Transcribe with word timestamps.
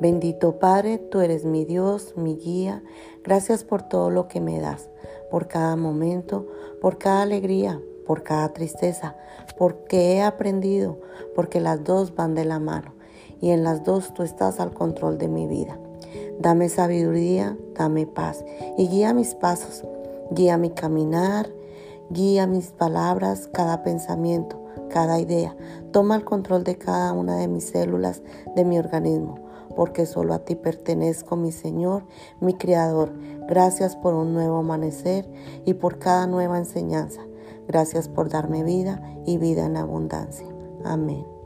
Bendito 0.00 0.60
Padre, 0.60 0.98
tú 0.98 1.20
eres 1.22 1.44
mi 1.44 1.64
Dios, 1.64 2.14
mi 2.16 2.36
guía. 2.36 2.84
Gracias 3.24 3.64
por 3.64 3.82
todo 3.82 4.10
lo 4.10 4.28
que 4.28 4.40
me 4.40 4.60
das, 4.60 4.88
por 5.28 5.48
cada 5.48 5.74
momento, 5.74 6.46
por 6.80 6.98
cada 6.98 7.22
alegría, 7.22 7.82
por 8.06 8.22
cada 8.22 8.52
tristeza, 8.52 9.16
porque 9.58 10.14
he 10.14 10.22
aprendido, 10.22 11.00
porque 11.34 11.58
las 11.60 11.82
dos 11.82 12.14
van 12.14 12.36
de 12.36 12.44
la 12.44 12.60
mano 12.60 12.94
y 13.40 13.50
en 13.50 13.64
las 13.64 13.82
dos 13.82 14.14
tú 14.14 14.22
estás 14.22 14.60
al 14.60 14.72
control 14.72 15.18
de 15.18 15.26
mi 15.26 15.48
vida. 15.48 15.80
Dame 16.38 16.68
sabiduría, 16.68 17.58
dame 17.74 18.06
paz 18.06 18.44
y 18.76 18.86
guía 18.86 19.12
mis 19.12 19.34
pasos, 19.34 19.82
guía 20.30 20.58
mi 20.58 20.70
caminar, 20.70 21.50
guía 22.08 22.46
mis 22.46 22.68
palabras, 22.68 23.48
cada 23.52 23.82
pensamiento, 23.82 24.64
cada 24.90 25.18
idea. 25.18 25.56
Toma 25.90 26.14
el 26.14 26.24
control 26.24 26.62
de 26.62 26.78
cada 26.78 27.12
una 27.12 27.36
de 27.36 27.48
mis 27.48 27.64
células, 27.64 28.22
de 28.54 28.64
mi 28.64 28.78
organismo 28.78 29.47
porque 29.78 30.06
solo 30.06 30.34
a 30.34 30.40
ti 30.40 30.56
pertenezco, 30.56 31.36
mi 31.36 31.52
Señor, 31.52 32.02
mi 32.40 32.54
Creador. 32.54 33.12
Gracias 33.46 33.94
por 33.94 34.12
un 34.12 34.34
nuevo 34.34 34.56
amanecer 34.56 35.30
y 35.66 35.74
por 35.74 36.00
cada 36.00 36.26
nueva 36.26 36.58
enseñanza. 36.58 37.20
Gracias 37.68 38.08
por 38.08 38.28
darme 38.28 38.64
vida 38.64 39.00
y 39.24 39.38
vida 39.38 39.66
en 39.66 39.76
abundancia. 39.76 40.48
Amén. 40.84 41.37